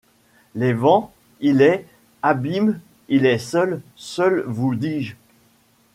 les 0.55 0.73
vents, 0.73 1.13
il 1.41 1.61
est! 1.61 1.85
Abîme! 2.23 2.79
il 3.07 3.27
est 3.27 3.37
seul. 3.37 3.83
Seul, 3.95 4.43
vous 4.47 4.73
dis-je! 4.73 5.13